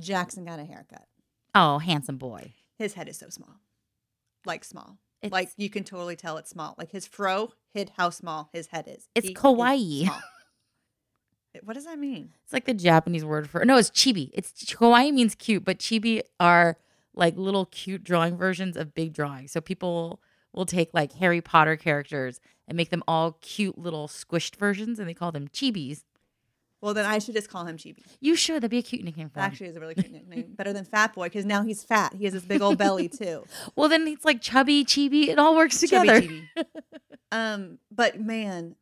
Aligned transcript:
Jackson 0.00 0.44
got 0.44 0.58
a 0.58 0.64
haircut. 0.64 1.06
Oh, 1.54 1.78
handsome 1.78 2.16
boy. 2.16 2.54
His 2.78 2.94
head 2.94 3.08
is 3.08 3.18
so 3.18 3.28
small, 3.28 3.56
like 4.46 4.64
small. 4.64 4.98
It's, 5.22 5.32
like 5.32 5.50
you 5.56 5.68
can 5.68 5.84
totally 5.84 6.16
tell 6.16 6.38
it's 6.38 6.50
small. 6.50 6.74
Like 6.78 6.90
his 6.90 7.06
fro 7.06 7.52
hid 7.74 7.92
how 7.96 8.10
small 8.10 8.48
his 8.52 8.68
head 8.68 8.86
is. 8.88 9.08
It's 9.14 9.28
He 9.28 9.34
kawaii. 9.34 10.08
what 11.62 11.74
does 11.74 11.84
that 11.84 11.98
mean? 11.98 12.30
it's 12.44 12.52
like 12.52 12.64
the 12.64 12.74
Japanese 12.74 13.24
word 13.24 13.50
for 13.50 13.64
no, 13.64 13.76
it's 13.76 13.90
chibi. 13.90 14.30
It's 14.32 14.52
kawaii 14.64 15.12
means 15.12 15.34
cute, 15.34 15.64
but 15.64 15.78
chibi 15.78 16.22
are 16.38 16.78
like 17.14 17.36
little 17.36 17.66
cute 17.66 18.02
drawing 18.02 18.36
versions 18.36 18.76
of 18.76 18.94
big 18.94 19.12
drawings. 19.12 19.52
So 19.52 19.60
people 19.60 20.20
will 20.54 20.66
take 20.66 20.94
like 20.94 21.12
Harry 21.14 21.40
Potter 21.40 21.76
characters 21.76 22.40
and 22.66 22.76
make 22.76 22.90
them 22.90 23.02
all 23.06 23.32
cute 23.40 23.76
little 23.76 24.08
squished 24.08 24.56
versions, 24.56 24.98
and 24.98 25.08
they 25.08 25.14
call 25.14 25.32
them 25.32 25.48
chibis. 25.48 26.04
Well, 26.82 26.94
then 26.94 27.04
I 27.04 27.18
should 27.18 27.34
just 27.34 27.50
call 27.50 27.66
him 27.66 27.76
Chibi. 27.76 27.98
You 28.20 28.34
should. 28.36 28.56
That'd 28.56 28.70
be 28.70 28.78
a 28.78 28.82
cute 28.82 29.04
nickname 29.04 29.28
for 29.28 29.40
him. 29.40 29.44
Actually, 29.44 29.68
is 29.68 29.76
a 29.76 29.80
really 29.80 29.94
cute 29.94 30.10
nickname. 30.12 30.52
Better 30.56 30.72
than 30.72 30.84
Fat 30.84 31.12
Boy 31.14 31.26
because 31.26 31.44
now 31.44 31.62
he's 31.62 31.82
fat. 31.84 32.14
He 32.14 32.24
has 32.24 32.32
this 32.32 32.44
big 32.44 32.62
old 32.62 32.78
belly 32.78 33.08
too. 33.20 33.44
Well, 33.76 33.88
then 33.88 34.08
it's 34.08 34.24
like 34.24 34.40
chubby, 34.40 34.84
chibi. 34.84 35.28
It 35.28 35.38
all 35.38 35.54
works 35.56 35.80
Chubby 35.80 36.08
together. 36.08 36.20
Chibi. 36.26 36.48
Um, 37.32 37.78
but 37.92 38.20
man, 38.20 38.74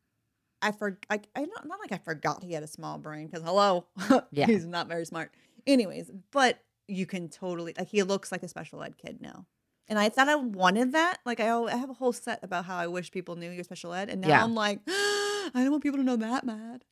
I 0.63 0.73
for 0.73 0.99
I, 1.11 1.21
I 1.37 1.41
not, 1.43 1.67
not 1.67 1.81
like 1.81 1.93
I 1.93 1.99
forgot 1.99 2.43
he 2.43 2.55
had 2.55 2.63
a 2.63 2.67
small 2.67 2.97
brain 2.97 3.27
because 3.27 3.43
hello, 3.45 3.85
Yeah. 4.31 4.47
he's 4.47 4.65
not 4.65 4.89
very 4.89 5.05
smart. 5.05 5.33
Anyways, 5.67 6.11
but 6.33 6.59
you 6.87 7.05
can 7.05 7.29
totally 7.29 7.75
like 7.77 7.89
he 7.89 8.03
looks 8.05 8.33
like 8.33 8.43
a 8.43 8.49
special 8.49 8.83
ed 8.83 8.97
kid 8.97 9.21
now. 9.21 9.45
And 9.87 9.99
I 9.99 10.09
thought 10.09 10.31
I 10.31 10.35
wanted 10.35 10.93
that. 10.93 11.19
Like 11.27 11.41
I, 11.41 11.55
I 11.63 11.77
have 11.77 11.91
a 11.91 11.95
whole 11.95 12.15
set 12.15 12.41
about 12.43 12.65
how 12.65 12.77
I 12.79 12.87
wish 12.87 13.11
people 13.11 13.37
knew 13.37 13.51
you're 13.51 13.65
special 13.65 13.93
ed, 13.93 14.09
and 14.09 14.23
now 14.23 14.29
Yeah. 14.29 14.45
I'm 14.45 14.55
like, 14.55 14.81
I 14.89 15.51
don't 15.55 15.71
want 15.71 15.83
people 15.83 15.99
to 15.99 16.05
know 16.05 16.17
that 16.17 16.45
mad. 16.47 16.85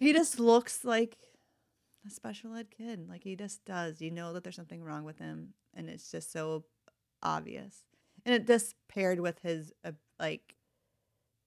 He 0.00 0.12
just 0.12 0.38
looks 0.40 0.84
like 0.84 1.16
a 2.06 2.10
special 2.10 2.54
ed 2.54 2.68
kid. 2.70 3.08
Like 3.08 3.22
he 3.24 3.36
just 3.36 3.64
does. 3.64 4.00
You 4.00 4.10
know 4.10 4.32
that 4.32 4.42
there's 4.44 4.56
something 4.56 4.82
wrong 4.82 5.04
with 5.04 5.18
him, 5.18 5.54
and 5.74 5.88
it's 5.88 6.10
just 6.10 6.32
so 6.32 6.64
obvious. 7.22 7.84
And 8.26 8.34
it 8.34 8.46
just 8.46 8.74
paired 8.88 9.20
with 9.20 9.38
his 9.40 9.72
uh, 9.84 9.92
like 10.18 10.54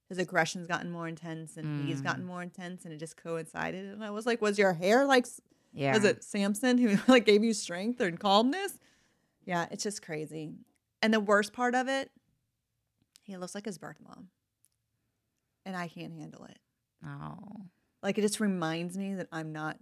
his 0.09 0.17
aggression's 0.20 0.67
gotten 0.67 0.89
more 0.92 1.08
intense, 1.08 1.58
and 1.58 1.86
he's 1.88 2.02
Mm. 2.02 2.04
gotten 2.06 2.26
more 2.26 2.42
intense, 2.42 2.86
and 2.86 2.94
it 2.94 2.98
just 2.98 3.17
coincided. 3.17 3.86
And 3.92 4.04
I 4.04 4.09
was 4.12 4.26
like, 4.26 4.42
was 4.42 4.58
your 4.58 4.73
hair 4.73 5.06
like? 5.06 5.26
Yeah. 5.73 5.94
Was 5.94 6.06
it 6.06 6.23
Samson 6.23 6.78
who 6.78 6.98
like 7.11 7.26
gave 7.26 7.44
you 7.44 7.54
strength 7.54 8.00
and 8.00 8.20
calmness? 8.20 8.73
Yeah, 9.45 9.67
it's 9.72 9.84
just 9.84 10.02
crazy. 10.02 10.54
And 11.02 11.14
the 11.14 11.20
worst 11.20 11.54
part 11.54 11.76
of 11.76 11.88
it, 11.88 12.09
he 13.23 13.38
looks 13.38 13.54
like 13.54 13.66
his 13.66 13.78
birth 13.78 13.98
mom, 14.04 14.30
and 15.66 15.76
I 15.76 15.88
can't 15.88 16.14
handle 16.14 16.45
it. 16.45 16.58
Oh. 17.06 17.66
Like 18.03 18.17
it 18.17 18.22
just 18.22 18.40
reminds 18.40 18.98
me 18.98 19.16
that 19.16 19.28
I'm 19.31 19.52
not 19.52 19.78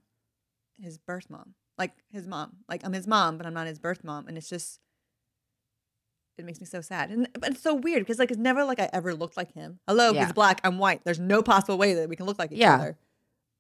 his 0.79 0.97
birth 0.97 1.29
mom. 1.29 1.53
Like 1.77 1.91
his 2.11 2.27
mom. 2.27 2.57
Like 2.69 2.85
I'm 2.85 2.93
his 2.93 3.07
mom, 3.07 3.37
but 3.37 3.45
I'm 3.45 3.53
not 3.53 3.67
his 3.67 3.79
birth 3.79 4.03
mom. 4.03 4.27
And 4.27 4.37
it's 4.37 4.49
just 4.49 4.79
it 6.37 6.43
makes 6.45 6.59
me 6.59 6.65
so 6.65 6.81
sad. 6.81 7.11
And 7.11 7.27
but 7.39 7.51
it's 7.51 7.61
so 7.61 7.73
weird 7.75 8.01
because 8.01 8.19
like 8.19 8.31
it's 8.31 8.39
never 8.39 8.63
like 8.65 8.79
I 8.79 8.89
ever 8.93 9.13
looked 9.13 9.37
like 9.37 9.53
him. 9.53 9.79
Hello, 9.87 10.11
Yeah. 10.13 10.23
he's 10.25 10.33
black, 10.33 10.59
I'm 10.63 10.77
white. 10.77 11.01
There's 11.05 11.19
no 11.19 11.41
possible 11.43 11.77
way 11.77 11.93
that 11.93 12.09
we 12.09 12.15
can 12.15 12.25
look 12.25 12.39
like 12.39 12.51
each 12.51 12.59
Yeah. 12.59 12.75
other. 12.75 12.97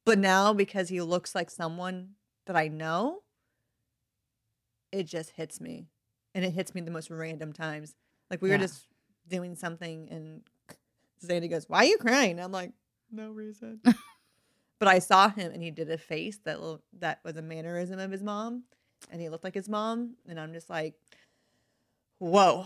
But 0.05 0.19
now 0.19 0.53
because 0.53 0.89
he 0.89 1.01
looks 1.01 1.33
like 1.35 1.49
someone 1.49 2.11
that 2.45 2.55
I 2.55 2.67
know, 2.67 3.21
it 4.91 5.03
just 5.03 5.31
hits 5.31 5.59
me. 5.59 5.87
And 6.33 6.43
it 6.43 6.51
hits 6.51 6.75
me 6.75 6.81
the 6.81 6.91
most 6.91 7.09
random 7.09 7.53
times. 7.53 7.95
Like 8.29 8.41
we 8.41 8.49
Yeah. 8.49 8.55
were 8.57 8.61
just 8.61 8.85
doing 9.27 9.55
something 9.55 10.09
and 10.09 10.43
Zandy 11.25 11.49
goes, 11.49 11.67
Why 11.69 11.79
are 11.79 11.85
you 11.85 11.97
crying? 11.97 12.39
I'm 12.39 12.51
like, 12.51 12.71
No 13.11 13.31
reason. 13.31 13.81
but 14.79 14.87
I 14.87 14.99
saw 14.99 15.29
him 15.29 15.51
and 15.53 15.61
he 15.63 15.71
did 15.71 15.89
a 15.89 15.97
face 15.97 16.39
that 16.45 16.61
lo- 16.61 16.81
that 16.99 17.19
was 17.23 17.37
a 17.37 17.41
mannerism 17.41 17.99
of 17.99 18.11
his 18.11 18.23
mom. 18.23 18.63
And 19.11 19.21
he 19.21 19.29
looked 19.29 19.43
like 19.43 19.53
his 19.53 19.69
mom. 19.69 20.15
And 20.27 20.39
I'm 20.39 20.53
just 20.53 20.69
like, 20.69 20.95
Whoa. 22.19 22.65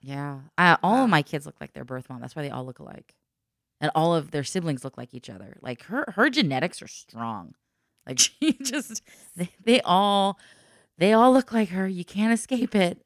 Yeah. 0.00 0.40
Uh, 0.58 0.76
all 0.82 0.94
Wow. 0.96 1.04
of 1.04 1.10
my 1.10 1.22
kids 1.22 1.46
look 1.46 1.60
like 1.60 1.72
their 1.72 1.84
birth 1.84 2.08
mom. 2.10 2.20
That's 2.20 2.36
why 2.36 2.42
they 2.42 2.50
all 2.50 2.64
look 2.66 2.78
alike. 2.78 3.14
And 3.80 3.90
all 3.94 4.14
of 4.14 4.30
their 4.30 4.44
siblings 4.44 4.84
look 4.84 4.96
like 4.98 5.14
each 5.14 5.30
other. 5.30 5.56
Like 5.60 5.82
her 5.84 6.12
her 6.16 6.28
genetics 6.30 6.82
are 6.82 6.88
strong. 6.88 7.54
Like 8.06 8.18
she 8.18 8.52
just 8.62 9.02
they, 9.36 9.50
they 9.64 9.80
all 9.82 10.38
they 10.98 11.12
all 11.12 11.32
look 11.32 11.52
like 11.52 11.70
her. 11.70 11.86
You 11.88 12.04
can't 12.04 12.32
escape 12.32 12.74
it. 12.74 13.00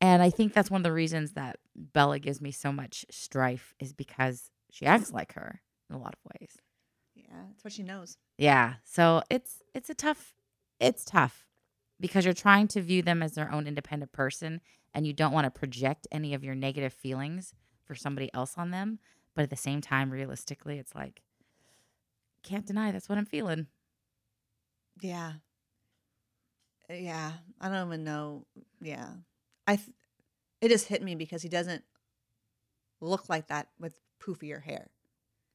And 0.00 0.22
I 0.22 0.28
think 0.30 0.52
that's 0.52 0.70
one 0.70 0.80
of 0.80 0.84
the 0.84 0.92
reasons 0.92 1.32
that 1.32 1.58
Bella 1.74 2.18
gives 2.18 2.40
me 2.40 2.50
so 2.50 2.72
much 2.72 3.06
strife 3.10 3.74
is 3.78 3.92
because 3.92 4.50
she 4.70 4.84
acts 4.86 5.12
like 5.12 5.32
her 5.34 5.62
in 5.88 5.96
a 5.96 5.98
lot 5.98 6.14
of 6.14 6.30
ways. 6.40 6.56
Yeah, 7.34 7.42
that's 7.48 7.64
what 7.64 7.72
she 7.72 7.82
knows. 7.82 8.16
Yeah. 8.38 8.74
So 8.84 9.22
it's 9.30 9.62
it's 9.74 9.90
a 9.90 9.94
tough 9.94 10.34
it's 10.80 11.04
tough 11.04 11.46
because 12.00 12.24
you're 12.24 12.34
trying 12.34 12.68
to 12.68 12.80
view 12.80 13.02
them 13.02 13.22
as 13.22 13.32
their 13.34 13.50
own 13.50 13.66
independent 13.66 14.12
person 14.12 14.60
and 14.94 15.06
you 15.06 15.12
don't 15.12 15.32
want 15.32 15.44
to 15.46 15.50
project 15.50 16.06
any 16.12 16.34
of 16.34 16.44
your 16.44 16.54
negative 16.54 16.92
feelings 16.92 17.54
for 17.84 17.94
somebody 17.94 18.30
else 18.34 18.54
on 18.56 18.70
them, 18.70 18.98
but 19.34 19.42
at 19.42 19.50
the 19.50 19.56
same 19.56 19.80
time 19.80 20.10
realistically 20.10 20.78
it's 20.78 20.94
like 20.94 21.22
can't 22.42 22.66
deny 22.66 22.92
that's 22.92 23.08
what 23.08 23.18
I'm 23.18 23.26
feeling. 23.26 23.66
Yeah. 25.00 25.34
Uh, 26.90 26.94
Yeah. 26.94 27.32
I 27.60 27.68
don't 27.68 27.86
even 27.88 28.04
know. 28.04 28.46
Yeah. 28.80 29.08
I 29.66 29.76
th- 29.76 29.96
it 30.60 30.68
just 30.68 30.88
hit 30.88 31.02
me 31.02 31.14
because 31.14 31.42
he 31.42 31.48
doesn't 31.48 31.84
look 33.00 33.28
like 33.28 33.48
that 33.48 33.68
with 33.78 33.98
poofier 34.20 34.62
hair. 34.62 34.90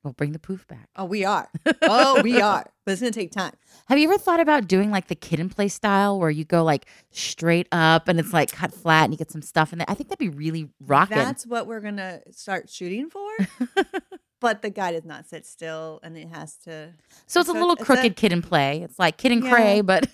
Well, 0.04 0.14
bring 0.14 0.32
the 0.32 0.40
poof 0.40 0.66
back. 0.68 0.88
Oh, 0.96 1.06
we 1.06 1.26
are. 1.26 1.50
Oh, 1.82 2.22
we 2.22 2.40
are. 2.42 2.66
But 2.86 2.92
it's 2.94 3.02
gonna 3.02 3.12
take 3.12 3.32
time. 3.32 3.54
Have 3.88 3.98
you 3.98 4.08
ever 4.10 4.18
thought 4.18 4.40
about 4.40 4.68
doing 4.68 4.92
like 4.92 5.08
the 5.08 5.16
Kid 5.16 5.40
'n 5.40 5.50
Play 5.50 5.68
style 5.68 6.18
where 6.20 6.30
you 6.30 6.46
go 6.46 6.64
like 6.64 6.86
straight 7.12 7.68
up 7.72 8.08
and 8.08 8.20
it's 8.20 8.32
like 8.34 8.52
cut 8.52 8.74
flat 8.74 9.04
and 9.06 9.14
you 9.14 9.18
get 9.18 9.32
some 9.32 9.42
stuff 9.42 9.74
in 9.74 9.80
there? 9.80 9.86
I 9.90 9.94
think 9.96 10.10
that'd 10.10 10.20
be 10.20 10.30
really 10.30 10.70
rocking. 10.80 11.18
That's 11.18 11.46
what 11.46 11.68
we're 11.68 11.82
gonna 11.82 12.22
start 12.32 12.70
shooting 12.70 13.10
for. 13.10 13.30
but 14.40 14.62
the 14.62 14.70
guy 14.70 14.92
does 14.94 15.06
not 15.06 15.28
sit 15.28 15.46
still, 15.46 16.00
and 16.04 16.18
it 16.18 16.30
has 16.30 16.56
to. 16.66 16.94
so 17.28 17.40
it's 17.42 17.50
a 17.50 17.54
little 17.54 17.76
crooked 17.76 18.16
Kid 18.16 18.32
'n 18.32 18.42
Play. 18.42 18.82
It's 18.84 18.98
like 19.00 19.18
kid 19.18 19.32
and 19.34 19.44
Yeah. 19.44 19.50
cray, 19.52 19.82
but 19.82 20.08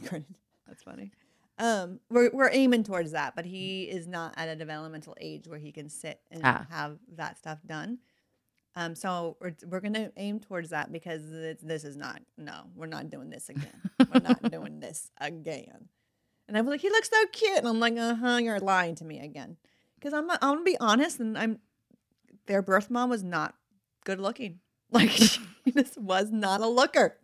That's 0.10 0.82
funny. 0.84 1.12
Um, 1.58 2.00
we're 2.10 2.30
we're 2.32 2.50
aiming 2.52 2.84
towards 2.84 3.12
that, 3.12 3.36
but 3.36 3.44
he 3.44 3.82
is 3.84 4.06
not 4.06 4.34
at 4.36 4.48
a 4.48 4.56
developmental 4.56 5.14
age 5.20 5.46
where 5.46 5.58
he 5.58 5.72
can 5.72 5.88
sit 5.88 6.20
and 6.30 6.40
Ah. 6.44 6.66
have 6.70 6.98
that 7.16 7.38
stuff 7.38 7.58
done. 7.66 7.98
Um, 8.76 8.94
so 8.94 9.36
we're 9.40 9.54
we're 9.66 9.80
gonna 9.80 10.12
aim 10.16 10.38
towards 10.38 10.70
that 10.70 10.92
because 10.92 11.22
it's, 11.32 11.62
this 11.62 11.84
is 11.84 11.96
not 11.96 12.20
no, 12.38 12.62
we're 12.76 12.86
not 12.86 13.10
doing 13.10 13.28
this 13.30 13.48
again. 13.48 13.80
we're 13.98 14.20
not 14.20 14.42
doing 14.50 14.80
this 14.80 15.10
again. 15.20 15.88
And 16.46 16.56
I 16.56 16.60
was 16.60 16.70
like, 16.70 16.80
he 16.80 16.90
looks 16.90 17.10
so 17.10 17.26
cute, 17.32 17.58
and 17.58 17.68
I'm 17.68 17.80
like, 17.80 17.96
uh 17.96 18.14
huh, 18.14 18.36
you're 18.36 18.60
lying 18.60 18.94
to 18.96 19.04
me 19.04 19.20
again. 19.20 19.56
Because 19.96 20.12
I'm 20.12 20.30
I'm 20.30 20.38
gonna 20.40 20.62
be 20.62 20.78
honest, 20.78 21.20
and 21.20 21.36
I'm 21.36 21.58
their 22.46 22.62
birth 22.62 22.90
mom 22.90 23.10
was 23.10 23.22
not 23.22 23.54
good 24.04 24.20
looking. 24.20 24.60
Like 24.92 25.10
she 25.10 25.40
just 25.72 25.96
was 25.98 26.32
not 26.32 26.60
a 26.60 26.66
looker, 26.66 27.16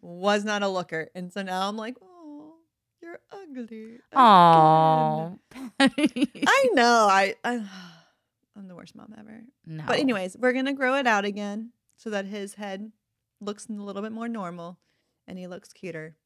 was 0.00 0.44
not 0.44 0.62
a 0.62 0.68
looker, 0.68 1.08
and 1.12 1.32
so 1.32 1.42
now 1.42 1.68
I'm 1.68 1.76
like, 1.76 1.96
oh, 2.00 2.54
you're 3.02 3.18
ugly. 3.32 3.98
oh. 4.14 5.36
I 5.80 6.68
know. 6.72 7.08
I, 7.10 7.34
I 7.42 7.64
I'm 8.56 8.68
the 8.68 8.74
worst 8.74 8.94
mom 8.94 9.14
ever. 9.18 9.42
no. 9.66 9.84
But 9.86 9.98
anyways, 9.98 10.36
we're 10.38 10.52
gonna 10.52 10.72
grow 10.74 10.96
it 10.96 11.06
out 11.06 11.24
again 11.24 11.72
so 11.96 12.10
that 12.10 12.24
his 12.26 12.54
head 12.54 12.90
looks 13.40 13.66
a 13.68 13.72
little 13.72 14.02
bit 14.02 14.12
more 14.12 14.28
normal, 14.28 14.78
and 15.26 15.38
he 15.38 15.46
looks 15.46 15.72
cuter, 15.72 16.16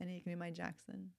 and 0.00 0.10
he 0.10 0.20
can 0.20 0.32
be 0.32 0.36
my 0.36 0.50
Jackson. 0.50 1.10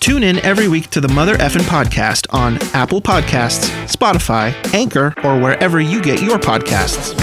Tune 0.00 0.24
in 0.24 0.38
every 0.40 0.66
week 0.66 0.90
to 0.90 1.00
the 1.00 1.08
Mother 1.08 1.36
Effin 1.36 1.60
podcast 1.62 2.26
on 2.30 2.58
Apple 2.74 3.00
Podcasts, 3.00 3.70
Spotify, 3.86 4.52
Anchor, 4.74 5.14
or 5.22 5.38
wherever 5.38 5.80
you 5.80 6.02
get 6.02 6.20
your 6.20 6.38
podcasts. 6.38 7.21